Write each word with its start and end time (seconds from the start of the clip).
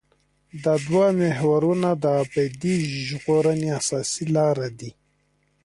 دا 0.63 0.73
دوه 0.87 1.05
محورونه 1.21 1.89
د 2.03 2.05
ابدي 2.23 2.75
ژغورنې 3.07 3.69
اساسي 3.79 4.25
لاره 4.35 4.67
دي. 4.79 4.91